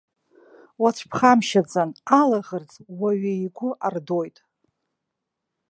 [0.81, 1.89] Уацәԥхамшьаӡан,
[2.19, 4.37] алаӷырӡ уаҩы игәы ардоит.